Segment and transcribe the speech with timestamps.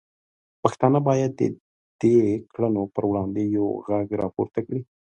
[0.63, 1.41] پښتانه باید د
[2.01, 2.15] دې
[2.53, 4.81] کړنو پر وړاندې یو غږ راپورته کړي.